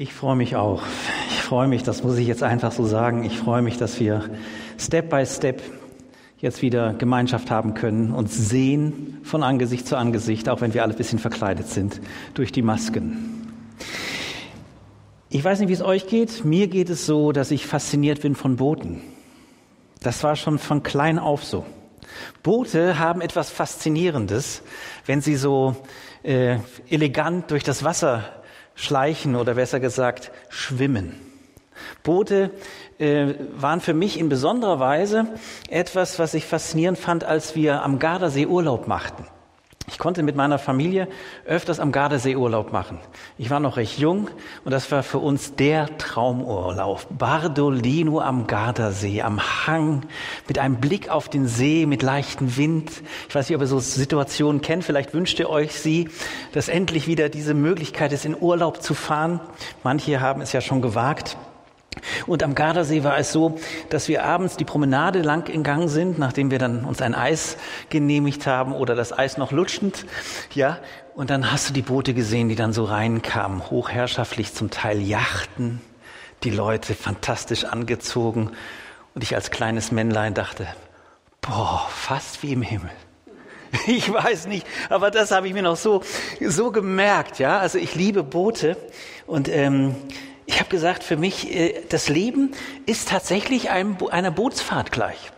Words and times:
Ich 0.00 0.14
freue 0.14 0.34
mich 0.34 0.56
auch. 0.56 0.82
Ich 1.28 1.42
freue 1.42 1.68
mich, 1.68 1.82
das 1.82 2.02
muss 2.02 2.16
ich 2.16 2.26
jetzt 2.26 2.42
einfach 2.42 2.72
so 2.72 2.86
sagen. 2.86 3.22
Ich 3.22 3.36
freue 3.36 3.60
mich, 3.60 3.76
dass 3.76 4.00
wir 4.00 4.30
Step 4.78 5.10
by 5.10 5.26
Step 5.26 5.60
jetzt 6.38 6.62
wieder 6.62 6.94
Gemeinschaft 6.94 7.50
haben 7.50 7.74
können 7.74 8.12
und 8.12 8.32
sehen 8.32 9.18
von 9.24 9.42
Angesicht 9.42 9.86
zu 9.86 9.98
Angesicht, 9.98 10.48
auch 10.48 10.62
wenn 10.62 10.72
wir 10.72 10.84
alle 10.84 10.94
ein 10.94 10.96
bisschen 10.96 11.18
verkleidet 11.18 11.68
sind 11.68 12.00
durch 12.32 12.50
die 12.50 12.62
Masken. 12.62 13.52
Ich 15.28 15.44
weiß 15.44 15.60
nicht, 15.60 15.68
wie 15.68 15.74
es 15.74 15.82
euch 15.82 16.06
geht. 16.06 16.46
Mir 16.46 16.68
geht 16.68 16.88
es 16.88 17.04
so, 17.04 17.32
dass 17.32 17.50
ich 17.50 17.66
fasziniert 17.66 18.22
bin 18.22 18.34
von 18.34 18.56
Booten. 18.56 19.02
Das 20.00 20.24
war 20.24 20.34
schon 20.34 20.58
von 20.58 20.82
klein 20.82 21.18
auf 21.18 21.44
so. 21.44 21.66
Boote 22.42 22.98
haben 22.98 23.20
etwas 23.20 23.50
Faszinierendes, 23.50 24.62
wenn 25.04 25.20
sie 25.20 25.36
so 25.36 25.76
äh, 26.22 26.56
elegant 26.88 27.50
durch 27.50 27.64
das 27.64 27.84
Wasser 27.84 28.39
schleichen 28.80 29.36
oder 29.36 29.54
besser 29.54 29.78
gesagt 29.78 30.32
schwimmen. 30.48 31.14
Boote 32.02 32.50
äh, 32.98 33.34
waren 33.56 33.80
für 33.80 33.94
mich 33.94 34.18
in 34.18 34.28
besonderer 34.28 34.80
Weise 34.80 35.26
etwas, 35.68 36.18
was 36.18 36.34
ich 36.34 36.46
faszinierend 36.46 36.98
fand, 36.98 37.24
als 37.24 37.54
wir 37.54 37.82
am 37.82 37.98
Gardasee 37.98 38.46
Urlaub 38.46 38.86
machten. 38.86 39.26
Konnte 40.00 40.22
mit 40.22 40.34
meiner 40.34 40.58
Familie 40.58 41.08
öfters 41.44 41.78
am 41.78 41.92
Gardasee 41.92 42.34
Urlaub 42.34 42.72
machen. 42.72 42.98
Ich 43.36 43.50
war 43.50 43.60
noch 43.60 43.76
recht 43.76 43.98
jung 43.98 44.30
und 44.64 44.72
das 44.72 44.90
war 44.90 45.02
für 45.02 45.18
uns 45.18 45.56
der 45.56 45.98
Traumurlaub. 45.98 47.06
Bardolino 47.10 48.18
am 48.18 48.46
Gardasee, 48.46 49.20
am 49.20 49.38
Hang, 49.66 50.06
mit 50.48 50.58
einem 50.58 50.76
Blick 50.76 51.10
auf 51.10 51.28
den 51.28 51.46
See, 51.46 51.84
mit 51.84 52.02
leichtem 52.02 52.56
Wind. 52.56 52.90
Ich 53.28 53.34
weiß 53.34 53.50
nicht, 53.50 53.56
ob 53.56 53.60
ihr 53.60 53.66
so 53.66 53.78
Situationen 53.78 54.62
kennt. 54.62 54.84
Vielleicht 54.84 55.12
wünscht 55.12 55.38
ihr 55.38 55.50
euch 55.50 55.78
sie, 55.78 56.08
dass 56.52 56.68
endlich 56.68 57.06
wieder 57.06 57.28
diese 57.28 57.52
Möglichkeit 57.52 58.14
ist, 58.14 58.24
in 58.24 58.34
Urlaub 58.40 58.82
zu 58.82 58.94
fahren. 58.94 59.38
Manche 59.84 60.22
haben 60.22 60.40
es 60.40 60.54
ja 60.54 60.62
schon 60.62 60.80
gewagt. 60.80 61.36
Und 62.26 62.42
am 62.42 62.54
Gardasee 62.54 63.02
war 63.02 63.18
es 63.18 63.32
so, 63.32 63.58
dass 63.88 64.08
wir 64.08 64.24
abends 64.24 64.56
die 64.56 64.64
Promenade 64.64 65.22
lang 65.22 65.44
gegangen 65.44 65.88
sind, 65.88 66.18
nachdem 66.18 66.50
wir 66.50 66.58
dann 66.58 66.84
uns 66.84 67.02
ein 67.02 67.14
Eis 67.14 67.56
genehmigt 67.88 68.46
haben 68.46 68.72
oder 68.72 68.94
das 68.94 69.16
Eis 69.16 69.36
noch 69.36 69.52
lutschend, 69.52 70.06
ja. 70.54 70.78
Und 71.14 71.30
dann 71.30 71.50
hast 71.50 71.68
du 71.68 71.72
die 71.72 71.82
Boote 71.82 72.14
gesehen, 72.14 72.48
die 72.48 72.54
dann 72.54 72.72
so 72.72 72.84
reinkamen, 72.84 73.70
hochherrschaftlich 73.70 74.54
zum 74.54 74.70
Teil 74.70 75.02
Yachten, 75.02 75.80
die 76.44 76.50
Leute 76.50 76.94
fantastisch 76.94 77.64
angezogen. 77.64 78.52
Und 79.14 79.24
ich 79.24 79.34
als 79.34 79.50
kleines 79.50 79.90
Männlein 79.90 80.34
dachte, 80.34 80.68
boah, 81.40 81.86
fast 81.90 82.42
wie 82.42 82.52
im 82.52 82.62
Himmel. 82.62 82.90
Ich 83.86 84.12
weiß 84.12 84.48
nicht, 84.48 84.66
aber 84.88 85.12
das 85.12 85.30
habe 85.30 85.46
ich 85.46 85.54
mir 85.54 85.62
noch 85.62 85.76
so 85.76 86.02
so 86.44 86.72
gemerkt, 86.72 87.38
ja. 87.38 87.58
Also 87.58 87.78
ich 87.78 87.94
liebe 87.94 88.24
Boote 88.24 88.76
und 89.28 89.48
ähm, 89.48 89.94
ich 90.50 90.58
habe 90.58 90.68
gesagt, 90.68 91.04
für 91.04 91.16
mich, 91.16 91.54
äh, 91.54 91.82
das 91.88 92.08
Leben 92.08 92.50
ist 92.84 93.08
tatsächlich 93.08 93.70
einer 93.70 94.30
Bootsfahrt 94.32 94.90
gleich. 94.90 95.30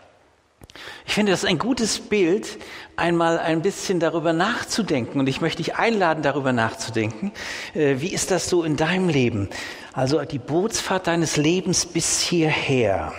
Ich 1.07 1.13
finde 1.13 1.33
das 1.33 1.45
ein 1.45 1.59
gutes 1.59 2.01
Bild, 2.01 2.59
einmal 2.97 3.39
ein 3.39 3.61
bisschen 3.61 4.01
darüber 4.01 4.33
nachzudenken. 4.33 5.21
Und 5.21 5.29
ich 5.29 5.43
möchte 5.43 5.63
dich 5.63 5.77
einladen, 5.77 6.23
darüber 6.23 6.55
nachzudenken. 6.55 7.31
Äh, 7.75 7.97
wie 7.99 8.09
ist 8.09 8.31
das 8.31 8.49
so 8.49 8.65
in 8.65 8.77
deinem 8.77 9.11
Leben? 9.11 9.51
Also 9.93 10.19
die 10.23 10.39
Bootsfahrt 10.39 11.07
deines 11.07 11.37
Lebens 11.37 11.85
bis 11.85 12.21
hierher. 12.21 13.13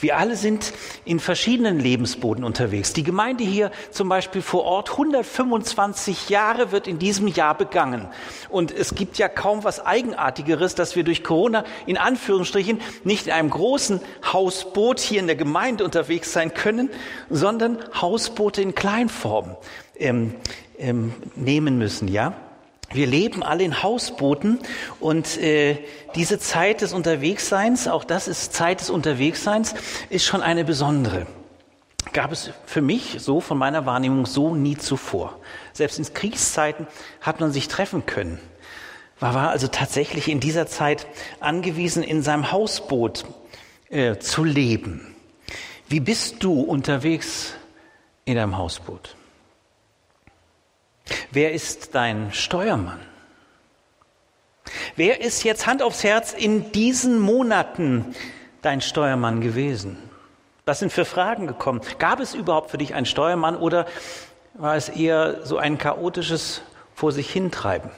Wir 0.00 0.18
alle 0.18 0.36
sind 0.36 0.72
in 1.04 1.20
verschiedenen 1.20 1.78
Lebensboden 1.78 2.44
unterwegs. 2.44 2.92
Die 2.92 3.02
Gemeinde 3.02 3.44
hier 3.44 3.70
zum 3.90 4.08
Beispiel 4.08 4.42
vor 4.42 4.64
Ort, 4.64 4.90
125 4.92 6.28
Jahre 6.28 6.72
wird 6.72 6.86
in 6.86 6.98
diesem 6.98 7.28
Jahr 7.28 7.56
begangen. 7.56 8.08
Und 8.48 8.70
es 8.72 8.94
gibt 8.94 9.18
ja 9.18 9.28
kaum 9.28 9.64
was 9.64 9.84
Eigenartigeres, 9.84 10.74
dass 10.74 10.96
wir 10.96 11.04
durch 11.04 11.24
Corona 11.24 11.64
in 11.86 11.98
Anführungsstrichen 11.98 12.80
nicht 13.04 13.26
in 13.26 13.32
einem 13.32 13.50
großen 13.50 14.00
Hausboot 14.32 15.00
hier 15.00 15.20
in 15.20 15.26
der 15.26 15.36
Gemeinde 15.36 15.84
unterwegs 15.84 16.32
sein 16.32 16.54
können, 16.54 16.90
sondern 17.30 17.78
Hausboote 18.00 18.62
in 18.62 18.74
Kleinform 18.74 19.56
ähm, 19.96 20.34
ähm, 20.78 21.14
nehmen 21.36 21.78
müssen, 21.78 22.08
ja. 22.08 22.34
Wir 22.94 23.08
leben 23.08 23.42
alle 23.42 23.64
in 23.64 23.82
Hausbooten 23.82 24.60
und 25.00 25.36
äh, 25.38 25.78
diese 26.14 26.38
Zeit 26.38 26.80
des 26.80 26.92
Unterwegsseins, 26.92 27.88
auch 27.88 28.04
das 28.04 28.28
ist 28.28 28.54
Zeit 28.54 28.80
des 28.80 28.88
Unterwegsseins, 28.88 29.74
ist 30.10 30.24
schon 30.24 30.42
eine 30.42 30.64
besondere. 30.64 31.26
Gab 32.12 32.30
es 32.30 32.50
für 32.66 32.82
mich 32.82 33.16
so 33.18 33.40
von 33.40 33.58
meiner 33.58 33.84
Wahrnehmung 33.84 34.26
so 34.26 34.54
nie 34.54 34.76
zuvor. 34.76 35.40
Selbst 35.72 35.98
in 35.98 36.14
Kriegszeiten 36.14 36.86
hat 37.20 37.40
man 37.40 37.50
sich 37.50 37.66
treffen 37.66 38.06
können. 38.06 38.38
Man 39.18 39.34
war 39.34 39.50
also 39.50 39.66
tatsächlich 39.66 40.28
in 40.28 40.38
dieser 40.38 40.68
Zeit 40.68 41.08
angewiesen, 41.40 42.04
in 42.04 42.22
seinem 42.22 42.52
Hausboot 42.52 43.24
äh, 43.88 44.18
zu 44.18 44.44
leben. 44.44 45.16
Wie 45.88 45.98
bist 45.98 46.44
du 46.44 46.60
unterwegs 46.60 47.54
in 48.24 48.36
deinem 48.36 48.56
Hausboot? 48.56 49.16
Wer 51.30 51.52
ist 51.52 51.94
dein 51.94 52.32
Steuermann? 52.32 53.00
Wer 54.96 55.20
ist 55.20 55.44
jetzt 55.44 55.66
Hand 55.66 55.82
aufs 55.82 56.04
Herz 56.04 56.32
in 56.32 56.72
diesen 56.72 57.18
Monaten 57.18 58.14
dein 58.62 58.80
Steuermann 58.80 59.40
gewesen? 59.40 59.98
Was 60.64 60.78
sind 60.78 60.92
für 60.92 61.04
Fragen 61.04 61.46
gekommen? 61.46 61.82
Gab 61.98 62.20
es 62.20 62.34
überhaupt 62.34 62.70
für 62.70 62.78
dich 62.78 62.94
einen 62.94 63.06
Steuermann 63.06 63.56
oder 63.56 63.86
war 64.54 64.76
es 64.76 64.88
eher 64.88 65.44
so 65.44 65.58
ein 65.58 65.76
chaotisches 65.76 66.62
vor 66.94 67.12
sich 67.12 67.30
hintreiben? 67.30 67.90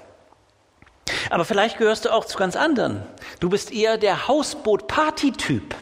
Aber 1.30 1.44
vielleicht 1.44 1.78
gehörst 1.78 2.04
du 2.04 2.12
auch 2.12 2.24
zu 2.24 2.38
ganz 2.38 2.56
anderen. 2.56 3.02
Du 3.38 3.48
bist 3.48 3.72
eher 3.72 3.98
der 3.98 4.26
Hausboot-Party-Typ, 4.26 5.74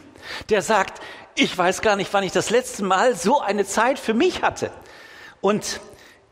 der 0.51 0.61
sagt, 0.61 1.01
ich 1.37 1.57
weiß 1.57 1.81
gar 1.81 1.97
nicht, 1.97 2.13
wann 2.13 2.25
ich 2.25 2.33
das 2.33 2.51
letzte 2.51 2.85
Mal 2.85 3.15
so 3.15 3.41
eine 3.41 3.65
Zeit 3.65 3.99
für 3.99 4.15
mich 4.15 4.43
hatte. 4.43 4.71
Und 5.41 5.81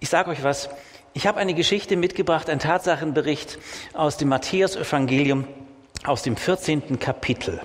ich 0.02 0.08
sage 0.08 0.30
euch 0.30 0.42
was, 0.42 0.68
ich 1.14 1.28
habe 1.28 1.38
eine 1.38 1.54
Geschichte 1.54 1.96
mitgebracht, 1.96 2.50
ein 2.50 2.58
Tatsachenbericht 2.58 3.58
aus 3.94 4.16
dem 4.16 4.30
Matthäus-Evangelium 4.30 5.46
aus 6.04 6.22
dem 6.22 6.36
14. 6.36 6.98
Kapitel. 6.98 7.60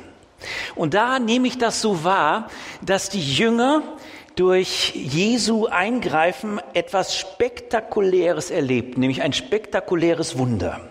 Und 0.76 0.94
da 0.94 1.18
nehme 1.18 1.48
ich 1.48 1.58
das 1.58 1.82
so 1.82 2.04
wahr, 2.04 2.50
dass 2.84 3.10
die 3.10 3.24
Jünger 3.24 3.82
durch 4.36 4.94
Jesu 4.94 5.66
Eingreifen 5.66 6.62
etwas 6.76 7.18
Spektakuläres 7.18 8.52
erlebten, 8.52 9.00
nämlich 9.00 9.24
ein 9.24 9.34
spektakuläres 9.34 10.38
Wunder. 10.38 10.82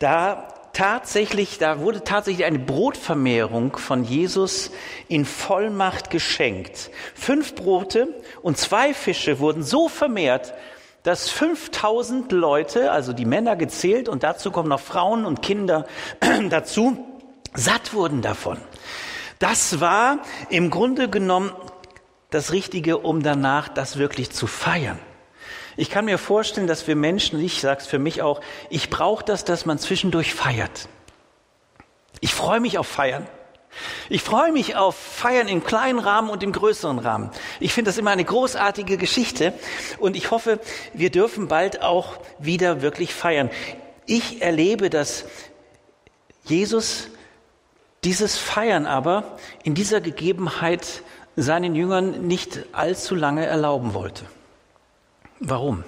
Da 0.00 0.48
tatsächlich, 0.78 1.58
da 1.58 1.80
wurde 1.80 2.04
tatsächlich 2.04 2.46
eine 2.46 2.60
Brotvermehrung 2.60 3.76
von 3.76 4.04
Jesus 4.04 4.70
in 5.08 5.24
Vollmacht 5.24 6.08
geschenkt. 6.08 6.92
Fünf 7.16 7.56
Brote 7.56 8.14
und 8.42 8.58
zwei 8.58 8.94
Fische 8.94 9.40
wurden 9.40 9.64
so 9.64 9.88
vermehrt, 9.88 10.54
dass 11.02 11.30
5000 11.30 12.30
Leute, 12.30 12.92
also 12.92 13.12
die 13.12 13.24
Männer 13.24 13.56
gezählt 13.56 14.08
und 14.08 14.22
dazu 14.22 14.52
kommen 14.52 14.68
noch 14.68 14.78
Frauen 14.78 15.24
und 15.26 15.42
Kinder 15.42 15.84
dazu, 16.48 17.04
satt 17.54 17.92
wurden 17.92 18.22
davon. 18.22 18.58
Das 19.40 19.80
war 19.80 20.20
im 20.48 20.70
Grunde 20.70 21.10
genommen 21.10 21.50
das 22.30 22.52
Richtige, 22.52 22.98
um 22.98 23.24
danach 23.24 23.68
das 23.68 23.98
wirklich 23.98 24.30
zu 24.30 24.46
feiern. 24.46 25.00
Ich 25.78 25.90
kann 25.90 26.06
mir 26.06 26.18
vorstellen, 26.18 26.66
dass 26.66 26.88
wir 26.88 26.96
Menschen, 26.96 27.40
ich 27.40 27.60
sage 27.60 27.82
es 27.82 27.86
für 27.86 28.00
mich 28.00 28.20
auch, 28.20 28.40
ich 28.68 28.90
brauche 28.90 29.24
das, 29.24 29.44
dass 29.44 29.64
man 29.64 29.78
zwischendurch 29.78 30.34
feiert. 30.34 30.88
Ich 32.18 32.34
freue 32.34 32.58
mich 32.58 32.78
auf 32.78 32.88
Feiern. 32.88 33.28
Ich 34.08 34.24
freue 34.24 34.50
mich 34.50 34.74
auf 34.74 34.96
Feiern 34.96 35.46
im 35.46 35.62
kleinen 35.62 36.00
Rahmen 36.00 36.30
und 36.30 36.42
im 36.42 36.50
größeren 36.50 36.98
Rahmen. 36.98 37.30
Ich 37.60 37.74
finde 37.74 37.90
das 37.90 37.98
immer 37.98 38.10
eine 38.10 38.24
großartige 38.24 38.96
Geschichte 38.96 39.52
und 40.00 40.16
ich 40.16 40.32
hoffe, 40.32 40.58
wir 40.94 41.10
dürfen 41.10 41.46
bald 41.46 41.80
auch 41.80 42.18
wieder 42.40 42.82
wirklich 42.82 43.14
feiern. 43.14 43.48
Ich 44.04 44.42
erlebe, 44.42 44.90
dass 44.90 45.26
Jesus 46.42 47.06
dieses 48.02 48.36
Feiern 48.36 48.84
aber 48.84 49.38
in 49.62 49.76
dieser 49.76 50.00
Gegebenheit 50.00 51.04
seinen 51.36 51.76
Jüngern 51.76 52.26
nicht 52.26 52.64
allzu 52.72 53.14
lange 53.14 53.46
erlauben 53.46 53.94
wollte. 53.94 54.24
Warum? 55.40 55.84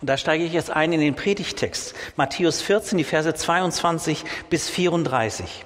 Und 0.00 0.08
da 0.08 0.16
steige 0.16 0.44
ich 0.44 0.52
jetzt 0.52 0.70
ein 0.70 0.92
in 0.92 1.00
den 1.00 1.14
Predigtext. 1.14 1.94
Matthäus 2.16 2.60
14, 2.62 2.98
die 2.98 3.04
Verse 3.04 3.32
22 3.32 4.24
bis 4.50 4.68
34. 4.68 5.64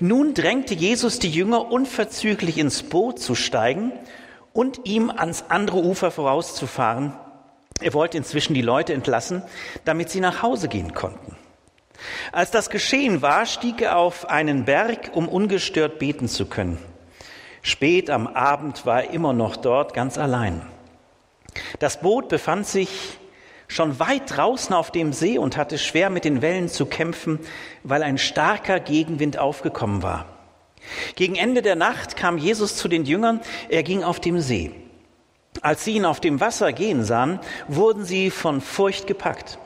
Nun 0.00 0.34
drängte 0.34 0.74
Jesus 0.74 1.18
die 1.18 1.30
Jünger 1.30 1.70
unverzüglich 1.70 2.58
ins 2.58 2.82
Boot 2.82 3.18
zu 3.20 3.34
steigen 3.34 3.92
und 4.52 4.86
ihm 4.86 5.10
ans 5.10 5.44
andere 5.48 5.78
Ufer 5.78 6.10
vorauszufahren. 6.10 7.12
Er 7.80 7.94
wollte 7.94 8.16
inzwischen 8.16 8.54
die 8.54 8.62
Leute 8.62 8.92
entlassen, 8.92 9.42
damit 9.84 10.10
sie 10.10 10.20
nach 10.20 10.42
Hause 10.42 10.68
gehen 10.68 10.94
konnten. 10.94 11.36
Als 12.32 12.50
das 12.50 12.70
geschehen 12.70 13.22
war, 13.22 13.46
stieg 13.46 13.80
er 13.82 13.96
auf 13.96 14.28
einen 14.28 14.64
Berg, 14.64 15.10
um 15.14 15.28
ungestört 15.28 15.98
beten 15.98 16.28
zu 16.28 16.46
können. 16.46 16.78
Spät 17.62 18.08
am 18.08 18.26
Abend 18.26 18.86
war 18.86 19.04
er 19.04 19.10
immer 19.10 19.32
noch 19.32 19.56
dort, 19.56 19.94
ganz 19.94 20.16
allein. 20.16 20.62
Das 21.78 22.00
Boot 22.00 22.28
befand 22.28 22.66
sich 22.66 23.18
schon 23.68 23.98
weit 24.00 24.36
draußen 24.36 24.74
auf 24.74 24.90
dem 24.90 25.12
See 25.12 25.38
und 25.38 25.56
hatte 25.56 25.78
schwer 25.78 26.10
mit 26.10 26.24
den 26.24 26.42
Wellen 26.42 26.68
zu 26.68 26.86
kämpfen, 26.86 27.38
weil 27.84 28.02
ein 28.02 28.18
starker 28.18 28.80
Gegenwind 28.80 29.38
aufgekommen 29.38 30.02
war. 30.02 30.26
Gegen 31.16 31.36
Ende 31.36 31.62
der 31.62 31.76
Nacht 31.76 32.16
kam 32.16 32.38
Jesus 32.38 32.76
zu 32.76 32.88
den 32.88 33.04
Jüngern, 33.04 33.40
er 33.68 33.82
ging 33.82 34.02
auf 34.02 34.20
dem 34.20 34.40
See. 34.40 34.72
Als 35.60 35.84
sie 35.84 35.94
ihn 35.94 36.04
auf 36.04 36.20
dem 36.20 36.40
Wasser 36.40 36.72
gehen 36.72 37.04
sahen, 37.04 37.40
wurden 37.66 38.04
sie 38.04 38.30
von 38.30 38.60
Furcht 38.60 39.06
gepackt. 39.06 39.58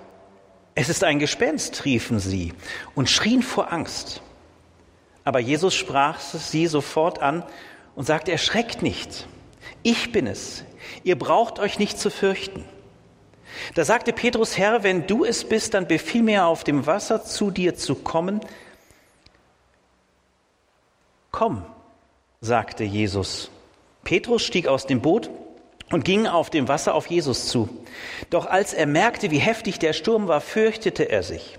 Es 0.74 0.88
ist 0.88 1.04
ein 1.04 1.18
Gespenst, 1.18 1.84
riefen 1.84 2.18
sie 2.18 2.54
und 2.94 3.10
schrien 3.10 3.42
vor 3.42 3.72
Angst. 3.72 4.22
Aber 5.24 5.38
Jesus 5.38 5.74
sprach 5.74 6.18
sie 6.18 6.66
sofort 6.66 7.20
an 7.20 7.44
und 7.94 8.06
sagte, 8.06 8.32
erschreckt 8.32 8.82
nicht, 8.82 9.28
ich 9.82 10.12
bin 10.12 10.26
es, 10.26 10.64
ihr 11.04 11.18
braucht 11.18 11.58
euch 11.58 11.78
nicht 11.78 11.98
zu 11.98 12.10
fürchten. 12.10 12.64
Da 13.74 13.84
sagte 13.84 14.12
Petrus, 14.12 14.56
Herr, 14.58 14.82
wenn 14.82 15.06
du 15.06 15.24
es 15.24 15.44
bist, 15.44 15.74
dann 15.74 15.86
befiehl 15.86 16.22
mir 16.22 16.46
auf 16.46 16.64
dem 16.64 16.86
Wasser 16.86 17.24
zu 17.24 17.50
dir 17.50 17.76
zu 17.76 17.94
kommen. 17.94 18.40
Komm, 21.30 21.64
sagte 22.40 22.84
Jesus. 22.84 23.50
Petrus 24.04 24.42
stieg 24.42 24.66
aus 24.66 24.86
dem 24.86 25.00
Boot 25.00 25.30
und 25.90 26.04
ging 26.04 26.26
auf 26.26 26.50
dem 26.50 26.68
Wasser 26.68 26.94
auf 26.94 27.06
Jesus 27.06 27.48
zu. 27.48 27.68
Doch 28.30 28.46
als 28.46 28.72
er 28.72 28.86
merkte, 28.86 29.30
wie 29.30 29.38
heftig 29.38 29.78
der 29.78 29.92
Sturm 29.92 30.28
war, 30.28 30.40
fürchtete 30.40 31.04
er 31.04 31.22
sich. 31.22 31.58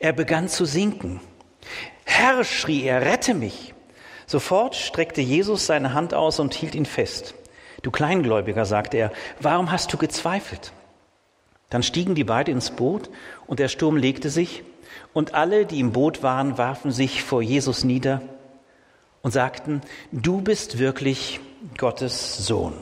Er 0.00 0.12
begann 0.12 0.48
zu 0.48 0.64
sinken. 0.64 1.20
Herr, 2.04 2.44
schrie 2.44 2.84
er, 2.84 3.02
rette 3.02 3.34
mich. 3.34 3.74
Sofort 4.26 4.74
streckte 4.74 5.20
Jesus 5.20 5.66
seine 5.66 5.94
Hand 5.94 6.12
aus 6.14 6.38
und 6.38 6.54
hielt 6.54 6.74
ihn 6.74 6.86
fest. 6.86 7.34
Du 7.82 7.90
Kleingläubiger, 7.90 8.64
sagte 8.64 8.96
er, 8.96 9.12
warum 9.40 9.70
hast 9.70 9.92
du 9.92 9.98
gezweifelt? 9.98 10.72
Dann 11.70 11.82
stiegen 11.82 12.14
die 12.14 12.24
beiden 12.24 12.54
ins 12.54 12.70
Boot 12.70 13.10
und 13.46 13.60
der 13.60 13.68
Sturm 13.68 13.96
legte 13.96 14.30
sich 14.30 14.62
und 15.12 15.34
alle, 15.34 15.66
die 15.66 15.80
im 15.80 15.92
Boot 15.92 16.22
waren, 16.22 16.58
warfen 16.58 16.90
sich 16.90 17.22
vor 17.22 17.42
Jesus 17.42 17.84
nieder 17.84 18.22
und 19.22 19.30
sagten, 19.32 19.82
du 20.12 20.40
bist 20.40 20.78
wirklich 20.78 21.40
Gottes 21.76 22.38
Sohn. 22.38 22.74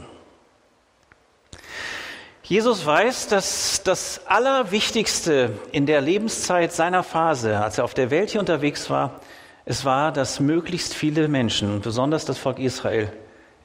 Jesus 2.43 2.87
weiß, 2.87 3.27
dass 3.27 3.83
das 3.83 4.25
Allerwichtigste 4.27 5.51
in 5.73 5.85
der 5.87 6.01
Lebenszeit 6.01 6.73
seiner 6.73 7.03
Phase, 7.03 7.59
als 7.59 7.79
er 7.79 7.85
auf 7.85 7.95
der 7.95 8.11
Welt 8.13 8.31
hier 8.31 8.41
unterwegs 8.41 8.89
war, 8.89 9.21
es 9.65 9.85
war, 9.85 10.13
dass 10.13 10.39
möglichst 10.39 10.95
viele 10.95 11.27
Menschen, 11.27 11.81
besonders 11.81 12.25
das 12.25 12.39
Volk 12.39 12.61
Israel, 12.61 13.13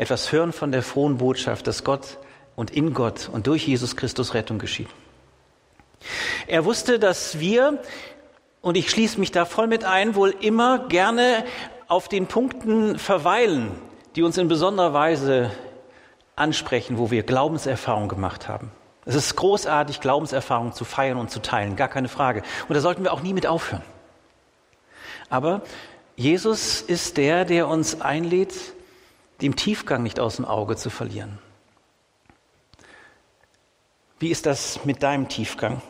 etwas 0.02 0.32
hören 0.32 0.52
von 0.52 0.72
der 0.72 0.82
frohen 0.82 1.20
Botschaft, 1.20 1.68
dass 1.68 1.84
Gott 1.84 2.18
und 2.56 2.72
in 2.72 2.96
Gott 2.96 3.30
und 3.32 3.46
durch 3.46 3.68
Jesus 3.68 3.96
Christus 3.96 4.34
Rettung 4.34 4.58
geschieht. 4.58 4.88
Er 6.48 6.66
wusste, 6.66 6.98
dass 6.98 7.40
wir, 7.40 7.80
und 8.62 8.78
ich 8.78 8.90
schließe 8.90 9.20
mich 9.20 9.32
da 9.32 9.46
voll 9.46 9.68
mit 9.68 9.84
ein, 9.84 10.16
wohl 10.16 10.34
immer 10.42 10.88
gerne 10.88 11.46
auf 11.88 12.08
den 12.08 12.26
Punkten 12.26 12.98
verweilen, 12.98 13.70
die 14.16 14.24
uns 14.24 14.40
in 14.40 14.48
besonderer 14.48 14.92
Weise 14.92 15.52
ansprechen, 16.36 16.98
wo 16.98 17.12
wir 17.12 17.22
Glaubenserfahrung 17.22 18.08
gemacht 18.08 18.48
haben. 18.48 18.72
Es 19.06 19.14
ist 19.14 19.36
großartig, 19.36 20.02
Glaubenserfahrung 20.02 20.74
zu 20.74 20.84
feiern 20.84 21.18
und 21.18 21.30
zu 21.30 21.44
teilen, 21.44 21.76
gar 21.76 21.90
keine 21.90 22.08
Frage. 22.08 22.42
Und 22.68 22.74
da 22.74 22.82
sollten 22.82 23.04
wir 23.04 23.14
auch 23.14 23.22
nie 23.22 23.34
mit 23.34 23.46
aufhören. 23.46 23.84
Aber 25.30 25.62
Jesus 26.16 26.82
ist 26.82 27.18
der, 27.18 27.46
der 27.46 27.68
uns 27.68 28.02
einlädt, 28.02 28.56
den 29.42 29.56
Tiefgang 29.56 30.04
nicht 30.04 30.20
aus 30.20 30.36
dem 30.38 30.46
Auge 30.46 30.76
zu 30.76 30.90
verlieren. 30.90 31.40
Wie 34.20 34.30
ist 34.30 34.46
das 34.46 34.86
mit 34.86 35.02
deinem 35.02 35.30
Tiefgang? 35.30 35.82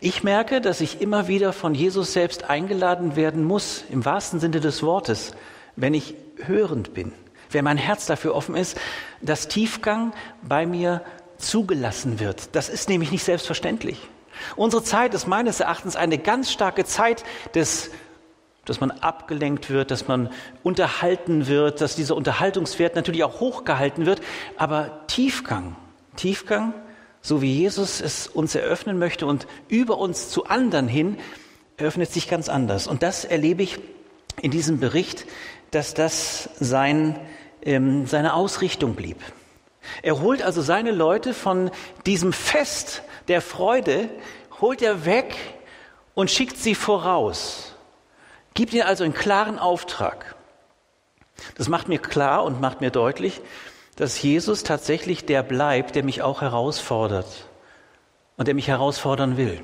Ich 0.00 0.24
merke, 0.24 0.60
dass 0.60 0.80
ich 0.80 1.00
immer 1.00 1.28
wieder 1.28 1.52
von 1.52 1.74
Jesus 1.74 2.12
selbst 2.12 2.50
eingeladen 2.50 3.14
werden 3.14 3.44
muss, 3.44 3.84
im 3.90 4.04
wahrsten 4.04 4.40
Sinne 4.40 4.60
des 4.60 4.82
Wortes, 4.82 5.32
wenn 5.76 5.94
ich 5.94 6.14
hörend 6.44 6.94
bin, 6.94 7.12
wenn 7.50 7.64
mein 7.64 7.76
Herz 7.76 8.06
dafür 8.06 8.34
offen 8.34 8.56
ist, 8.56 8.76
dass 9.20 9.46
Tiefgang 9.46 10.12
bei 10.42 10.66
mir 10.66 11.02
zugelassen 11.38 12.18
wird. 12.18 12.54
Das 12.56 12.68
ist 12.68 12.88
nämlich 12.88 13.12
nicht 13.12 13.22
selbstverständlich. 13.22 14.08
Unsere 14.56 14.82
Zeit 14.82 15.14
ist 15.14 15.28
meines 15.28 15.60
Erachtens 15.60 15.94
eine 15.94 16.18
ganz 16.18 16.50
starke 16.50 16.84
Zeit 16.84 17.22
des 17.54 17.90
dass 18.64 18.80
man 18.80 18.90
abgelenkt 18.90 19.70
wird, 19.70 19.90
dass 19.90 20.08
man 20.08 20.30
unterhalten 20.62 21.46
wird, 21.46 21.80
dass 21.80 21.96
dieser 21.96 22.16
Unterhaltungswert 22.16 22.94
natürlich 22.94 23.24
auch 23.24 23.40
hochgehalten 23.40 24.06
wird, 24.06 24.20
aber 24.56 25.06
Tiefgang, 25.08 25.76
Tiefgang, 26.16 26.74
so 27.20 27.42
wie 27.42 27.52
Jesus 27.52 28.00
es 28.00 28.26
uns 28.26 28.54
eröffnen 28.54 28.98
möchte 28.98 29.26
und 29.26 29.46
über 29.68 29.98
uns 29.98 30.28
zu 30.28 30.46
anderen 30.46 30.88
hin, 30.88 31.18
eröffnet 31.76 32.12
sich 32.12 32.28
ganz 32.28 32.48
anders. 32.48 32.86
Und 32.86 33.02
das 33.02 33.24
erlebe 33.24 33.62
ich 33.62 33.78
in 34.40 34.50
diesem 34.50 34.78
Bericht, 34.78 35.26
dass 35.70 35.94
das 35.94 36.50
sein 36.58 37.18
ähm, 37.62 38.06
seine 38.06 38.34
Ausrichtung 38.34 38.94
blieb. 38.94 39.18
Er 40.02 40.20
holt 40.20 40.42
also 40.42 40.62
seine 40.62 40.90
Leute 40.90 41.34
von 41.34 41.70
diesem 42.06 42.32
Fest 42.32 43.02
der 43.28 43.40
Freude, 43.40 44.08
holt 44.60 44.82
er 44.82 45.04
weg 45.04 45.34
und 46.14 46.30
schickt 46.30 46.56
sie 46.56 46.74
voraus. 46.74 47.71
Gibt 48.54 48.72
ihnen 48.72 48.82
also 48.82 49.04
einen 49.04 49.14
klaren 49.14 49.58
Auftrag. 49.58 50.34
Das 51.56 51.68
macht 51.68 51.88
mir 51.88 51.98
klar 51.98 52.44
und 52.44 52.60
macht 52.60 52.80
mir 52.80 52.90
deutlich, 52.90 53.40
dass 53.96 54.20
Jesus 54.20 54.62
tatsächlich 54.62 55.26
der 55.26 55.42
bleibt, 55.42 55.94
der 55.94 56.04
mich 56.04 56.22
auch 56.22 56.40
herausfordert 56.40 57.48
und 58.36 58.48
der 58.48 58.54
mich 58.54 58.68
herausfordern 58.68 59.36
will, 59.36 59.62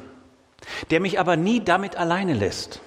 der 0.90 1.00
mich 1.00 1.19
aber 1.19 1.37
nie 1.37 1.61
damit 1.61 1.96
alleine 1.96 2.35
lässt. 2.35 2.81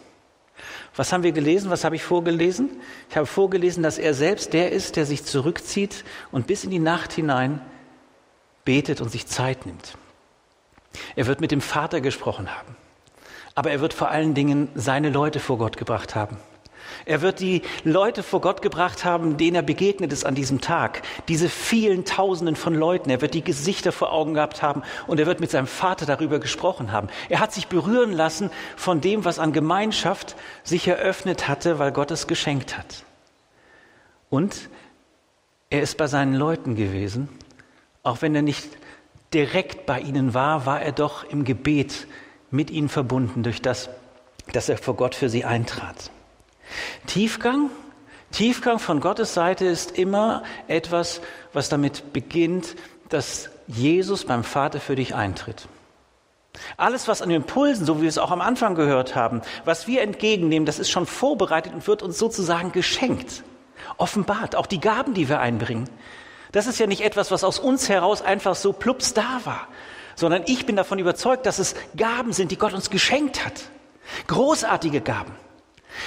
Was 0.96 1.14
haben 1.14 1.24
wir 1.24 1.32
gelesen? 1.32 1.72
Was 1.72 1.84
habe 1.84 1.96
ich 1.96 2.04
vorgelesen? 2.04 2.70
Ich 3.10 3.16
habe 3.16 3.26
vorgelesen, 3.26 3.82
dass 3.82 3.98
er 3.98 4.14
selbst 4.14 4.54
der 4.54 4.72
ist, 4.72 4.98
der 4.98 5.06
sich 5.06 5.24
zurückzieht 5.24 6.04
und 6.32 6.48
bis 6.48 6.64
in 6.64 6.70
die 6.70 6.80
Nacht 6.80 7.14
hinein 7.14 7.62
betet 8.66 9.02
und 9.02 9.10
sich 9.10 9.26
Zeit 9.26 9.66
nimmt. 9.66 9.98
Er 11.16 11.28
wird 11.28 11.40
mit 11.40 11.52
dem 11.52 11.62
Vater 11.62 12.02
gesprochen 12.02 12.54
haben, 12.54 12.76
aber 13.56 13.72
er 13.72 13.82
wird 13.82 13.94
vor 13.94 14.10
allen 14.10 14.34
Dingen 14.34 14.70
seine 14.76 15.10
Leute 15.10 15.40
vor 15.40 15.58
Gott 15.58 15.78
gebracht 15.78 16.16
haben. 16.16 16.38
Er 17.06 17.22
wird 17.22 17.40
die 17.40 17.62
Leute 17.84 18.22
vor 18.24 18.42
Gott 18.42 18.62
gebracht 18.62 19.06
haben, 19.06 19.38
denen 19.38 19.56
er 19.56 19.62
begegnet 19.62 20.14
ist 20.14 20.26
an 20.26 20.36
diesem 20.36 20.62
Tag. 20.62 21.02
Diese 21.28 21.50
vielen 21.50 22.06
Tausenden 22.06 22.56
von 22.56 22.76
Leuten. 22.76 23.10
Er 23.10 23.22
wird 23.22 23.34
die 23.34 23.44
Gesichter 23.44 23.92
vor 23.92 24.12
Augen 24.12 24.34
gehabt 24.34 24.62
haben 24.62 24.84
und 25.08 25.20
er 25.20 25.26
wird 25.26 25.40
mit 25.40 25.52
seinem 25.52 25.68
Vater 25.68 26.06
darüber 26.06 26.40
gesprochen 26.40 26.92
haben. 26.92 27.08
Er 27.30 27.40
hat 27.40 27.54
sich 27.54 27.68
berühren 27.68 28.12
lassen 28.12 28.52
von 28.76 29.02
dem, 29.02 29.26
was 29.26 29.40
an 29.40 29.54
Gemeinschaft 29.54 30.36
sich 30.64 30.88
eröffnet 30.88 31.48
hatte, 31.48 31.80
weil 31.80 31.92
Gott 31.92 32.12
es 32.12 32.28
geschenkt 32.28 32.78
hat. 32.78 33.04
Und 34.30 34.70
er 35.70 35.82
ist 35.82 35.98
bei 35.98 36.08
seinen 36.08 36.36
Leuten 36.36 36.76
gewesen. 36.76 37.30
Auch 38.04 38.22
wenn 38.22 38.36
er 38.36 38.42
nicht 38.42 38.68
direkt 39.34 39.86
bei 39.86 40.00
ihnen 40.00 40.34
war, 40.34 40.66
war 40.66 40.82
er 40.82 40.92
doch 40.92 41.24
im 41.24 41.46
Gebet 41.46 42.08
mit 42.52 42.70
ihnen 42.70 42.90
verbunden 42.90 43.44
durch 43.44 43.62
das, 43.62 43.90
dass 44.54 44.70
er 44.70 44.78
vor 44.78 44.96
Gott 44.96 45.16
für 45.16 45.30
sie 45.30 45.46
eintrat. 45.46 46.12
Tiefgang, 47.08 47.70
Tiefgang 48.32 48.80
von 48.80 49.00
Gottes 49.00 49.34
Seite 49.34 49.66
ist 49.66 49.98
immer 49.98 50.44
etwas, 50.68 51.22
was 51.54 51.70
damit 51.70 52.14
beginnt, 52.14 52.76
dass 53.10 53.50
Jesus 53.68 54.26
beim 54.26 54.44
Vater 54.44 54.80
für 54.80 54.96
dich 54.96 55.16
eintritt. 55.16 55.68
Alles, 56.78 57.08
was 57.08 57.22
an 57.22 57.32
Impulsen, 57.32 57.86
so 57.86 57.98
wie 57.98 58.04
wir 58.04 58.10
es 58.10 58.18
auch 58.18 58.32
am 58.32 58.42
Anfang 58.42 58.76
gehört 58.76 59.16
haben, 59.16 59.42
was 59.64 59.88
wir 59.88 60.02
entgegennehmen, 60.02 60.66
das 60.66 60.80
ist 60.80 60.90
schon 60.90 61.06
vorbereitet 61.06 61.74
und 61.74 61.88
wird 61.88 62.04
uns 62.04 62.18
sozusagen 62.18 62.72
geschenkt, 62.72 63.44
offenbart. 63.98 64.56
Auch 64.56 64.66
die 64.66 64.80
Gaben, 64.80 65.14
die 65.14 65.30
wir 65.30 65.40
einbringen. 65.40 65.90
Das 66.52 66.68
ist 66.68 66.80
ja 66.80 66.88
nicht 66.88 67.02
etwas, 67.02 67.32
was 67.32 67.44
aus 67.44 67.60
uns 67.60 67.88
heraus 67.88 68.22
einfach 68.22 68.56
so 68.56 68.74
plups 68.74 69.14
da 69.14 69.42
war, 69.46 69.68
sondern 70.22 70.44
ich 70.46 70.68
bin 70.68 70.76
davon 70.76 71.00
überzeugt, 71.00 71.48
dass 71.48 71.58
es 71.58 71.74
Gaben 71.98 72.32
sind, 72.32 72.52
die 72.52 72.58
Gott 72.58 72.74
uns 72.74 72.92
geschenkt 72.92 73.44
hat. 73.44 73.64
Großartige 74.28 75.02
Gaben. 75.02 75.34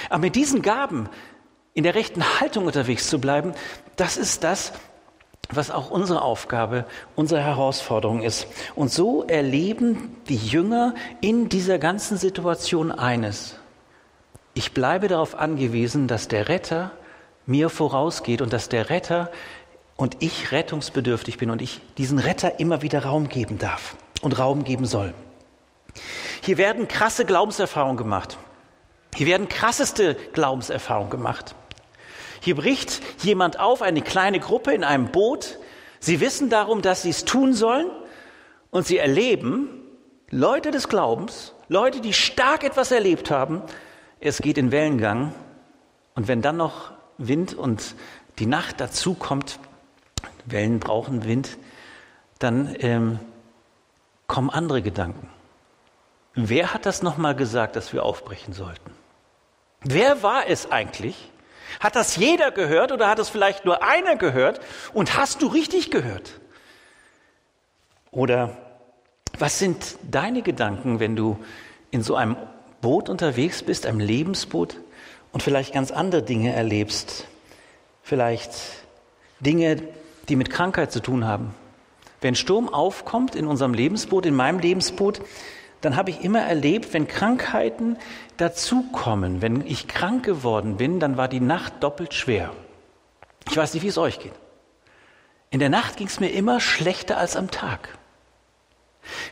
Aber 0.09 0.19
mit 0.19 0.35
diesen 0.35 0.61
Gaben 0.61 1.09
in 1.73 1.83
der 1.83 1.95
rechten 1.95 2.23
Haltung 2.39 2.65
unterwegs 2.65 3.09
zu 3.09 3.19
bleiben, 3.19 3.53
das 3.97 4.15
ist 4.15 4.45
das, 4.45 4.71
was 5.49 5.69
auch 5.69 5.91
unsere 5.91 6.21
Aufgabe, 6.21 6.85
unsere 7.15 7.41
Herausforderung 7.41 8.21
ist. 8.21 8.47
Und 8.73 8.89
so 8.89 9.25
erleben 9.25 10.15
die 10.29 10.37
Jünger 10.37 10.95
in 11.19 11.49
dieser 11.49 11.77
ganzen 11.77 12.17
Situation 12.17 12.93
eines. 12.93 13.59
Ich 14.53 14.71
bleibe 14.71 15.09
darauf 15.09 15.35
angewiesen, 15.35 16.07
dass 16.07 16.29
der 16.29 16.47
Retter 16.47 16.91
mir 17.45 17.69
vorausgeht 17.69 18.41
und 18.41 18.53
dass 18.53 18.69
der 18.69 18.89
Retter 18.89 19.29
und 19.97 20.17
ich 20.19 20.51
rettungsbedürftig 20.51 21.37
bin 21.37 21.49
und 21.49 21.61
ich 21.61 21.81
diesen 21.97 22.19
Retter 22.19 22.59
immer 22.59 22.81
wieder 22.81 23.03
Raum 23.03 23.29
geben 23.29 23.57
darf 23.57 23.95
und 24.21 24.37
Raum 24.37 24.63
geben 24.63 24.85
soll. 24.85 25.13
Hier 26.41 26.57
werden 26.57 26.87
krasse 26.87 27.25
Glaubenserfahrungen 27.25 27.97
gemacht. 27.97 28.37
Hier 29.15 29.27
werden 29.27 29.47
krasseste 29.47 30.15
Glaubenserfahrungen 30.33 31.09
gemacht. 31.09 31.55
Hier 32.41 32.55
bricht 32.55 33.01
jemand 33.23 33.59
auf, 33.59 33.81
eine 33.81 34.01
kleine 34.01 34.39
Gruppe 34.39 34.73
in 34.73 34.83
einem 34.83 35.07
Boot. 35.11 35.57
Sie 35.99 36.19
wissen 36.19 36.49
darum, 36.49 36.81
dass 36.81 37.01
sie 37.01 37.09
es 37.09 37.25
tun 37.25 37.53
sollen 37.53 37.89
und 38.71 38.85
sie 38.85 38.97
erleben, 38.97 39.69
Leute 40.29 40.71
des 40.71 40.89
Glaubens, 40.89 41.53
Leute, 41.69 42.01
die 42.01 42.13
stark 42.13 42.63
etwas 42.63 42.91
erlebt 42.91 43.31
haben, 43.31 43.61
es 44.19 44.39
geht 44.41 44.57
in 44.57 44.71
Wellengang. 44.71 45.33
Und 46.13 46.27
wenn 46.27 46.41
dann 46.41 46.57
noch 46.57 46.91
Wind 47.17 47.53
und 47.53 47.95
die 48.39 48.45
Nacht 48.45 48.79
dazu 48.79 49.13
kommt, 49.13 49.59
Wellen 50.45 50.79
brauchen 50.79 51.25
Wind, 51.25 51.57
dann 52.39 52.75
ähm, 52.79 53.19
kommen 54.27 54.49
andere 54.49 54.81
Gedanken. 54.81 55.29
Wer 56.33 56.73
hat 56.73 56.85
das 56.85 57.01
nochmal 57.01 57.35
gesagt, 57.35 57.75
dass 57.75 57.93
wir 57.93 58.03
aufbrechen 58.03 58.53
sollten? 58.53 58.91
Wer 59.83 60.21
war 60.23 60.47
es 60.47 60.71
eigentlich? 60.71 61.31
Hat 61.79 61.95
das 61.95 62.15
jeder 62.15 62.51
gehört 62.51 62.91
oder 62.91 63.07
hat 63.07 63.19
es 63.19 63.29
vielleicht 63.29 63.65
nur 63.65 63.83
einer 63.83 64.15
gehört? 64.15 64.59
Und 64.93 65.17
hast 65.17 65.41
du 65.41 65.47
richtig 65.47 65.91
gehört? 65.91 66.39
Oder 68.11 68.57
was 69.37 69.59
sind 69.59 69.97
deine 70.09 70.41
Gedanken, 70.41 70.99
wenn 70.99 71.15
du 71.15 71.37
in 71.91 72.01
so 72.01 72.15
einem 72.15 72.37
Boot 72.81 73.09
unterwegs 73.09 73.63
bist, 73.63 73.85
einem 73.85 73.99
Lebensboot 73.99 74.77
und 75.31 75.43
vielleicht 75.43 75.73
ganz 75.73 75.91
andere 75.91 76.23
Dinge 76.23 76.53
erlebst? 76.53 77.27
Vielleicht 78.03 78.51
Dinge, 79.39 79.81
die 80.29 80.35
mit 80.35 80.49
Krankheit 80.49 80.91
zu 80.91 80.99
tun 80.99 81.25
haben. 81.25 81.53
Wenn 82.21 82.35
Sturm 82.35 82.69
aufkommt 82.69 83.35
in 83.35 83.47
unserem 83.47 83.73
Lebensboot, 83.73 84.25
in 84.25 84.35
meinem 84.35 84.59
Lebensboot, 84.59 85.21
dann 85.81 85.95
habe 85.95 86.09
ich 86.09 86.23
immer 86.23 86.39
erlebt, 86.39 86.93
wenn 86.93 87.07
Krankheiten 87.07 87.97
dazukommen, 88.37 89.41
wenn 89.41 89.65
ich 89.65 89.87
krank 89.87 90.25
geworden 90.25 90.77
bin, 90.77 90.99
dann 90.99 91.17
war 91.17 91.27
die 91.27 91.39
Nacht 91.39 91.83
doppelt 91.83 92.13
schwer. 92.13 92.51
Ich 93.49 93.55
weiß 93.55 93.73
nicht, 93.73 93.83
wie 93.83 93.89
es 93.89 93.97
euch 93.97 94.19
geht. 94.19 94.33
In 95.51 95.59
der 95.59 95.69
Nacht 95.69 95.97
ging 95.97 96.07
es 96.07 96.19
mir 96.19 96.29
immer 96.29 96.59
schlechter 96.59 97.17
als 97.17 97.35
am 97.35 97.51
Tag. 97.51 97.97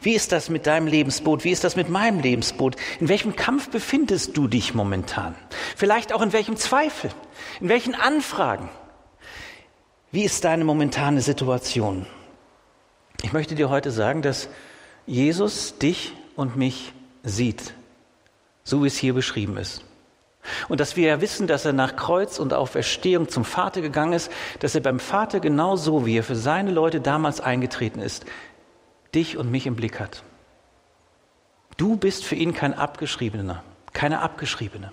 Wie 0.02 0.14
ist 0.14 0.32
das 0.32 0.50
mit 0.50 0.68
deinem 0.68 0.88
Lebensboot? 0.88 1.44
Wie 1.44 1.52
ist 1.52 1.64
das 1.64 1.76
mit 1.76 1.90
meinem 1.90 2.20
Lebensboot? 2.20 2.76
In 3.00 3.10
welchem 3.10 3.36
Kampf 3.36 3.70
befindest 3.70 4.38
du 4.38 4.48
dich 4.48 4.76
momentan? 4.76 5.36
Vielleicht 5.76 6.14
auch 6.14 6.22
in 6.22 6.34
welchem 6.34 6.58
Zweifel? 6.58 7.10
In 7.60 7.70
welchen 7.70 7.96
Anfragen? 7.96 8.70
Wie 10.14 10.24
ist 10.24 10.44
deine 10.44 10.64
momentane 10.64 11.22
Situation? 11.22 12.06
Ich 13.24 13.34
möchte 13.34 13.56
dir 13.56 13.72
heute 13.72 13.90
sagen, 13.90 14.22
dass 14.22 14.48
Jesus 15.08 15.80
dich 15.80 16.14
und 16.36 16.56
mich 16.56 16.94
sieht, 17.24 17.74
so 18.64 18.84
wie 18.84 18.88
es 18.88 18.96
hier 18.96 19.16
beschrieben 19.16 19.58
ist. 19.58 19.84
Und 20.70 20.80
dass 20.80 20.96
wir 20.96 21.08
ja 21.08 21.20
wissen, 21.20 21.48
dass 21.48 21.66
er 21.66 21.74
nach 21.74 21.96
Kreuz 21.96 22.38
und 22.38 22.54
Auferstehung 22.54 23.28
zum 23.28 23.44
Vater 23.44 23.82
gegangen 23.82 24.14
ist, 24.14 24.32
dass 24.60 24.76
er 24.76 24.82
beim 24.82 25.00
Vater 25.00 25.40
genauso 25.40 26.06
wie 26.06 26.20
er 26.20 26.24
für 26.24 26.36
seine 26.36 26.70
Leute 26.70 27.02
damals 27.02 27.42
eingetreten 27.42 28.00
ist, 28.00 28.24
dich 29.16 29.36
und 29.36 29.50
mich 29.50 29.66
im 29.66 29.76
Blick 29.76 30.00
hat. 30.00 30.22
Du 31.78 31.98
bist 31.98 32.24
für 32.24 32.36
ihn 32.36 32.54
kein 32.54 32.76
Abgeschriebener, 32.76 33.64
keine 33.94 34.20
Abgeschriebene. 34.20 34.92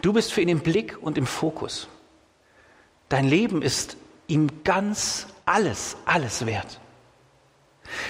Du 0.00 0.12
bist 0.12 0.32
für 0.32 0.42
ihn 0.42 0.48
im 0.48 0.60
Blick 0.60 0.96
und 1.00 1.18
im 1.18 1.26
Fokus. 1.26 1.88
Dein 3.08 3.26
Leben 3.26 3.62
ist 3.62 3.96
ihm 4.28 4.62
ganz 4.62 5.26
alles, 5.44 5.96
alles 6.04 6.46
wert. 6.46 6.80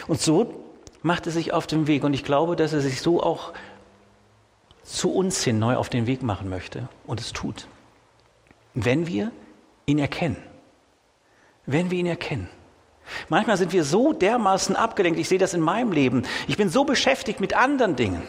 Und 0.07 0.21
so 0.21 0.65
macht 1.03 1.27
er 1.27 1.33
sich 1.33 1.53
auf 1.53 1.67
den 1.67 1.87
Weg 1.87 2.05
und 2.05 2.13
ich 2.13 2.25
glaube, 2.25 2.57
dass 2.57 2.73
er 2.73 2.81
sich 2.81 3.01
so 3.01 3.23
auch 3.23 3.55
zu 4.83 5.13
uns 5.13 5.43
hin 5.43 5.59
neu 5.59 5.77
auf 5.77 5.89
den 5.89 6.07
Weg 6.07 6.23
machen 6.23 6.49
möchte 6.49 6.89
und 7.07 7.21
es 7.21 7.33
tut. 7.33 7.69
Wenn 8.75 9.07
wir 9.07 9.33
ihn 9.87 9.99
erkennen. 9.99 10.37
Wenn 11.67 11.91
wir 11.91 11.99
ihn 11.99 12.07
erkennen. 12.07 12.49
Manchmal 13.29 13.57
sind 13.57 13.73
wir 13.73 13.85
so 13.85 14.13
dermaßen 14.13 14.77
abgelenkt, 14.77 15.19
ich 15.19 15.29
sehe 15.29 15.39
das 15.39 15.55
in 15.55 15.61
meinem 15.61 15.93
Leben. 15.93 16.25
Ich 16.47 16.57
bin 16.57 16.69
so 16.69 16.85
beschäftigt 16.85 17.41
mit 17.41 17.55
anderen 17.55 17.97
Dingen. 17.97 18.23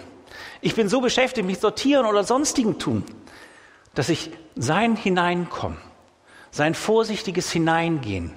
Ich 0.61 0.75
bin 0.75 0.89
so 0.89 1.01
beschäftigt 1.01 1.47
mit 1.47 1.59
Sortieren 1.59 2.05
oder 2.05 2.23
sonstigen 2.23 2.79
Tun, 2.79 3.03
dass 3.93 4.09
ich 4.09 4.31
sein 4.55 4.95
Hineinkommen, 4.95 5.77
sein 6.51 6.73
vorsichtiges 6.73 7.51
Hineingehen, 7.51 8.33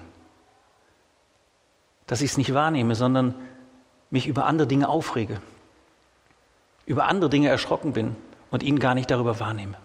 dass 2.07 2.21
ich 2.21 2.33
es 2.33 2.37
nicht 2.37 2.55
wahrnehme, 2.55 2.95
sondern 2.95 3.35
mich 4.11 4.27
über 4.27 4.47
andere 4.47 4.69
Dinge 4.69 4.89
aufrege, 4.89 5.41
über 6.85 7.07
andere 7.07 7.31
Dinge 7.31 7.49
erschrocken 7.49 7.93
bin 7.93 8.17
und 8.51 8.63
ihn 8.63 8.79
gar 8.79 8.95
nicht 8.95 9.11
darüber 9.11 9.41
wahrnehme. 9.41 9.79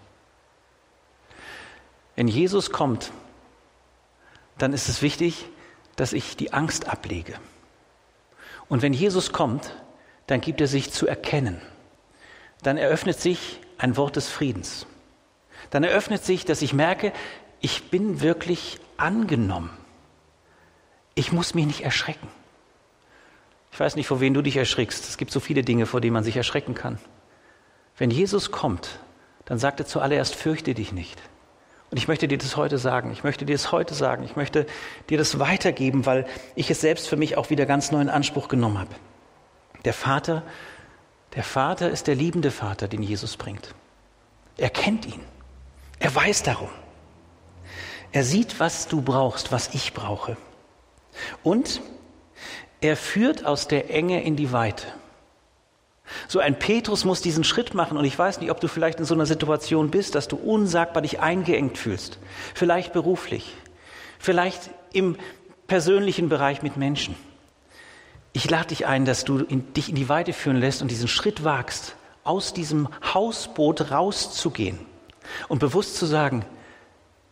Wenn 2.16 2.28
Jesus 2.28 2.72
kommt, 2.72 3.12
dann 4.58 4.74
ist 4.74 4.90
es 4.90 5.02
wichtig, 5.02 5.46
dass 5.96 6.14
ich 6.14 6.36
die 6.36 6.52
Angst 6.52 6.90
ablege. 6.90 7.36
Und 8.68 8.82
wenn 8.82 8.94
Jesus 8.94 9.32
kommt, 9.32 9.76
dann 10.26 10.42
gibt 10.42 10.60
er 10.60 10.68
sich 10.68 10.92
zu 10.92 11.08
erkennen. 11.08 11.62
Dann 12.64 12.78
eröffnet 12.78 13.20
sich 13.20 13.62
ein 13.78 13.96
Wort 13.98 14.16
des 14.16 14.30
Friedens. 14.30 14.88
Dann 15.70 15.84
eröffnet 15.84 16.24
sich, 16.24 16.44
dass 16.44 16.62
ich 16.62 16.74
merke, 16.74 17.14
ich 17.60 17.90
bin 17.90 18.22
wirklich 18.22 18.80
angenommen. 18.98 19.72
Ich 21.16 21.32
muss 21.32 21.54
mich 21.54 21.66
nicht 21.66 21.82
erschrecken. 21.82 22.28
Ich 23.72 23.80
weiß 23.80 23.96
nicht, 23.96 24.08
vor 24.08 24.20
wen 24.20 24.34
du 24.34 24.42
dich 24.42 24.58
erschrickst. 24.58 25.08
Es 25.08 25.18
gibt 25.18 25.32
so 25.32 25.40
viele 25.40 25.64
Dinge, 25.64 25.86
vor 25.86 26.02
denen 26.02 26.14
man 26.14 26.24
sich 26.24 26.38
erschrecken 26.38 26.74
kann. 26.74 27.00
Wenn 27.98 28.12
Jesus 28.12 28.52
kommt, 28.52 29.00
dann 29.46 29.60
sagt 29.60 29.80
er 29.80 29.86
zuallererst, 29.86 30.36
fürchte 30.36 30.74
dich 30.74 30.92
nicht. 30.92 31.22
Und 31.90 31.98
ich 31.98 32.08
möchte 32.08 32.28
dir 32.28 32.38
das 32.38 32.58
heute 32.58 32.78
sagen. 32.78 33.12
Ich 33.12 33.24
möchte 33.24 33.46
dir 33.46 33.56
das 33.56 33.72
heute 33.72 33.94
sagen. 33.94 34.24
Ich 34.24 34.36
möchte 34.36 34.66
dir 35.10 35.18
das 35.18 35.40
weitergeben, 35.40 36.06
weil 36.06 36.26
ich 36.56 36.70
es 36.70 36.82
selbst 36.82 37.08
für 37.08 37.16
mich 37.16 37.38
auch 37.38 37.50
wieder 37.50 37.66
ganz 37.66 37.92
neu 37.92 38.02
in 38.02 38.10
Anspruch 38.10 38.50
genommen 38.50 38.80
habe. 38.80 38.96
Der 39.86 39.94
Vater, 39.94 40.44
der 41.36 41.44
Vater 41.44 41.90
ist 41.90 42.08
der 42.08 42.16
liebende 42.16 42.52
Vater, 42.52 42.88
den 42.88 43.04
Jesus 43.04 43.38
bringt. 43.38 43.74
Er 44.58 44.70
kennt 44.70 45.06
ihn. 45.06 45.22
Er 46.00 46.14
weiß 46.14 46.44
darum. 46.44 46.70
Er 48.18 48.24
sieht, 48.24 48.60
was 48.60 48.88
du 48.88 49.04
brauchst, 49.04 49.52
was 49.52 49.76
ich 49.76 49.94
brauche. 49.94 50.38
Und 51.44 51.82
er 52.82 52.98
führt 52.98 53.46
aus 53.46 53.68
der 53.68 53.94
Enge 53.94 54.24
in 54.24 54.36
die 54.36 54.52
Weite. 54.52 54.88
So 56.28 56.40
ein 56.40 56.58
Petrus 56.58 57.06
muss 57.06 57.22
diesen 57.22 57.44
Schritt 57.44 57.76
machen 57.76 57.96
und 57.96 58.06
ich 58.06 58.18
weiß 58.18 58.40
nicht, 58.40 58.50
ob 58.50 58.60
du 58.60 58.68
vielleicht 58.68 58.98
in 58.98 59.06
so 59.06 59.14
einer 59.14 59.28
Situation 59.28 59.92
bist, 59.92 60.16
dass 60.16 60.28
du 60.28 60.36
unsagbar 60.36 61.04
dich 61.04 61.20
eingeengt 61.20 61.78
fühlst. 61.78 62.18
Vielleicht 62.56 62.92
beruflich, 62.92 63.54
vielleicht 64.18 64.72
im 64.94 65.16
persönlichen 65.68 66.28
Bereich 66.28 66.64
mit 66.64 66.76
Menschen. 66.76 67.16
Ich 68.34 68.50
lade 68.50 68.70
dich 68.70 68.88
ein, 68.88 69.06
dass 69.06 69.26
du 69.26 69.44
in, 69.44 69.74
dich 69.74 69.90
in 69.90 69.96
die 69.96 70.10
Weite 70.10 70.34
führen 70.34 70.58
lässt 70.58 70.82
und 70.82 70.90
diesen 70.90 71.08
Schritt 71.08 71.44
wagst, 71.44 71.96
aus 72.24 72.52
diesem 72.52 72.90
Hausboot 73.14 73.92
rauszugehen 73.92 74.80
und 75.50 75.60
bewusst 75.60 75.98
zu 75.98 76.08
sagen, 76.08 76.48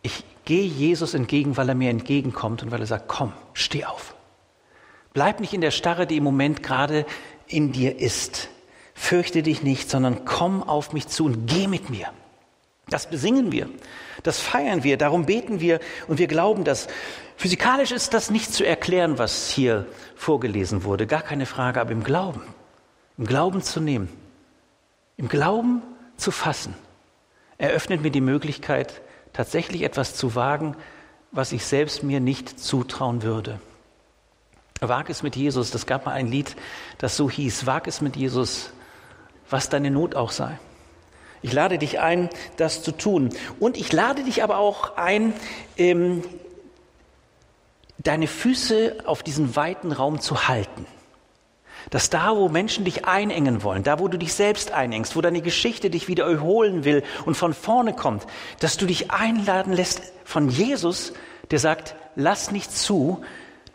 ich 0.02 0.22
gehe 0.46 0.64
Jesus 0.64 1.12
entgegen, 1.12 1.58
weil 1.58 1.68
er 1.68 1.74
mir 1.74 1.90
entgegenkommt 1.90 2.62
und 2.62 2.70
weil 2.70 2.80
er 2.80 2.86
sagt, 2.86 3.06
komm, 3.06 3.34
steh 3.52 3.84
auf. 3.84 4.14
Bleib 5.12 5.40
nicht 5.40 5.52
in 5.52 5.60
der 5.60 5.70
Starre, 5.70 6.06
die 6.06 6.16
im 6.16 6.24
Moment 6.24 6.62
gerade 6.62 7.04
in 7.46 7.72
dir 7.72 7.98
ist 7.98 8.48
fürchte 8.96 9.42
dich 9.42 9.62
nicht, 9.62 9.88
sondern 9.90 10.24
komm 10.24 10.62
auf 10.62 10.92
mich 10.92 11.06
zu 11.06 11.26
und 11.26 11.46
geh 11.46 11.68
mit 11.68 11.90
mir. 11.90 12.08
Das 12.88 13.10
besingen 13.10 13.52
wir, 13.52 13.68
das 14.22 14.40
feiern 14.40 14.82
wir, 14.82 14.96
darum 14.96 15.26
beten 15.26 15.60
wir 15.60 15.80
und 16.08 16.18
wir 16.18 16.26
glauben 16.26 16.64
das. 16.64 16.88
Physikalisch 17.36 17.92
ist 17.92 18.14
das 18.14 18.30
nicht 18.30 18.52
zu 18.52 18.64
erklären, 18.64 19.18
was 19.18 19.50
hier 19.50 19.86
vorgelesen 20.14 20.82
wurde, 20.84 21.06
gar 21.06 21.22
keine 21.22 21.46
Frage, 21.46 21.80
aber 21.80 21.90
im 21.90 22.02
Glauben, 22.02 22.42
im 23.18 23.26
Glauben 23.26 23.60
zu 23.60 23.80
nehmen, 23.80 24.08
im 25.16 25.28
Glauben 25.28 25.82
zu 26.16 26.30
fassen, 26.30 26.74
eröffnet 27.58 28.02
mir 28.02 28.10
die 28.10 28.20
Möglichkeit, 28.20 29.02
tatsächlich 29.36 29.82
etwas 29.82 30.14
zu 30.14 30.34
wagen, 30.34 30.76
was 31.30 31.52
ich 31.52 31.64
selbst 31.66 32.02
mir 32.02 32.20
nicht 32.20 32.58
zutrauen 32.58 33.22
würde. 33.22 33.60
Wag 34.80 35.10
es 35.10 35.22
mit 35.22 35.36
Jesus, 35.36 35.70
das 35.70 35.86
gab 35.86 36.06
mal 36.06 36.12
ein 36.12 36.26
Lied, 36.26 36.56
das 36.98 37.16
so 37.16 37.30
hieß, 37.30 37.66
wag 37.66 37.82
es 37.86 38.00
mit 38.00 38.16
Jesus, 38.16 38.70
was 39.50 39.68
deine 39.68 39.90
Not 39.90 40.14
auch 40.14 40.30
sei. 40.30 40.58
Ich 41.42 41.52
lade 41.52 41.76
dich 41.76 42.00
ein, 42.00 42.30
das 42.56 42.82
zu 42.82 42.92
tun. 42.92 43.30
Und 43.60 43.76
ich 43.76 43.92
lade 43.92 44.24
dich 44.24 44.42
aber 44.42 44.56
auch 44.56 44.96
ein, 44.96 45.34
ähm, 45.76 46.22
deine 47.98 48.26
Füße 48.26 48.98
auf 49.04 49.22
diesen 49.22 49.54
weiten 49.54 49.92
Raum 49.92 50.20
zu 50.20 50.48
halten. 50.48 50.86
Dass 51.90 52.10
da, 52.10 52.36
wo 52.36 52.48
Menschen 52.48 52.84
dich 52.84 53.04
einengen 53.04 53.62
wollen, 53.62 53.82
da, 53.82 53.98
wo 53.98 54.08
du 54.08 54.18
dich 54.18 54.34
selbst 54.34 54.72
einengst, 54.72 55.14
wo 55.14 55.20
deine 55.20 55.40
Geschichte 55.40 55.88
dich 55.90 56.08
wieder 56.08 56.24
erholen 56.26 56.84
will 56.84 57.04
und 57.24 57.36
von 57.36 57.54
vorne 57.54 57.92
kommt, 57.92 58.26
dass 58.58 58.76
du 58.76 58.86
dich 58.86 59.10
einladen 59.10 59.72
lässt 59.72 60.02
von 60.24 60.48
Jesus, 60.48 61.12
der 61.50 61.60
sagt, 61.60 61.94
lass 62.16 62.50
nicht 62.50 62.72
zu, 62.72 63.22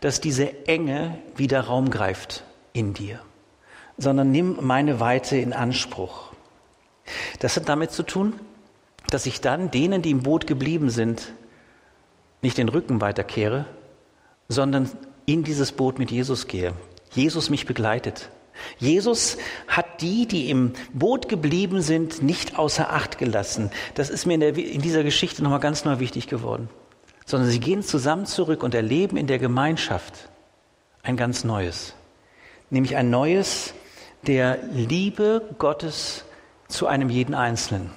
dass 0.00 0.20
diese 0.20 0.66
Enge 0.66 1.18
wieder 1.36 1.60
Raum 1.62 1.90
greift 1.90 2.44
in 2.72 2.92
dir 2.92 3.20
sondern 3.98 4.30
nimm 4.30 4.58
meine 4.60 5.00
Weite 5.00 5.36
in 5.36 5.52
Anspruch. 5.52 6.32
Das 7.40 7.56
hat 7.56 7.68
damit 7.68 7.92
zu 7.92 8.02
tun, 8.02 8.34
dass 9.10 9.26
ich 9.26 9.40
dann 9.40 9.70
denen, 9.70 10.02
die 10.02 10.10
im 10.10 10.22
Boot 10.22 10.46
geblieben 10.46 10.90
sind, 10.90 11.32
nicht 12.40 12.58
den 12.58 12.68
Rücken 12.68 13.00
weiterkehre, 13.00 13.66
sondern 14.48 14.90
in 15.26 15.44
dieses 15.44 15.72
Boot 15.72 15.98
mit 15.98 16.10
Jesus 16.10 16.48
gehe. 16.48 16.72
Jesus 17.14 17.50
mich 17.50 17.66
begleitet. 17.66 18.30
Jesus 18.78 19.38
hat 19.66 20.00
die, 20.00 20.26
die 20.26 20.50
im 20.50 20.72
Boot 20.92 21.28
geblieben 21.28 21.82
sind, 21.82 22.22
nicht 22.22 22.58
außer 22.58 22.92
Acht 22.92 23.18
gelassen. 23.18 23.70
Das 23.94 24.10
ist 24.10 24.26
mir 24.26 24.34
in, 24.34 24.40
der, 24.40 24.56
in 24.56 24.82
dieser 24.82 25.02
Geschichte 25.02 25.42
nochmal 25.42 25.60
ganz 25.60 25.84
neu 25.84 25.98
wichtig 25.98 26.26
geworden. 26.26 26.68
Sondern 27.24 27.50
sie 27.50 27.60
gehen 27.60 27.82
zusammen 27.82 28.26
zurück 28.26 28.62
und 28.62 28.74
erleben 28.74 29.16
in 29.16 29.26
der 29.26 29.38
Gemeinschaft 29.38 30.28
ein 31.02 31.16
ganz 31.16 31.44
Neues. 31.44 31.94
Nämlich 32.70 32.96
ein 32.96 33.10
Neues 33.10 33.74
der 34.26 34.58
Liebe 34.72 35.54
Gottes 35.58 36.24
zu 36.68 36.86
einem 36.86 37.10
jeden 37.10 37.34
Einzelnen, 37.34 37.90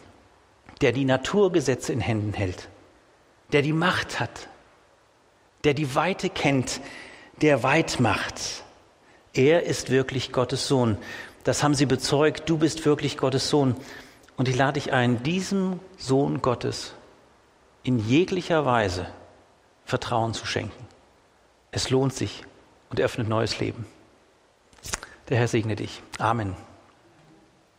der 0.81 0.91
die 0.91 1.05
Naturgesetze 1.05 1.93
in 1.93 1.99
Händen 1.99 2.33
hält, 2.33 2.67
der 3.51 3.61
die 3.61 3.73
Macht 3.73 4.19
hat, 4.19 4.49
der 5.63 5.73
die 5.73 5.95
Weite 5.95 6.29
kennt, 6.29 6.81
der 7.41 7.63
weit 7.63 7.99
macht. 7.99 8.64
Er 9.35 9.63
ist 9.63 9.89
wirklich 9.89 10.31
Gottes 10.31 10.67
Sohn. 10.67 10.97
Das 11.43 11.61
haben 11.61 11.75
sie 11.75 11.85
bezeugt. 11.85 12.49
Du 12.49 12.57
bist 12.57 12.85
wirklich 12.85 13.17
Gottes 13.17 13.49
Sohn. 13.49 13.75
Und 14.37 14.47
ich 14.47 14.55
lade 14.55 14.73
dich 14.73 14.93
ein, 14.93 15.23
diesem 15.23 15.79
Sohn 15.97 16.41
Gottes 16.41 16.93
in 17.83 17.99
jeglicher 17.99 18.65
Weise 18.65 19.07
Vertrauen 19.85 20.33
zu 20.33 20.45
schenken. 20.45 20.87
Es 21.71 21.89
lohnt 21.89 22.13
sich 22.13 22.43
und 22.89 22.99
öffnet 22.99 23.27
neues 23.27 23.59
Leben. 23.59 23.85
Der 25.29 25.37
Herr 25.37 25.47
segne 25.47 25.75
dich. 25.75 26.01
Amen. 26.17 26.55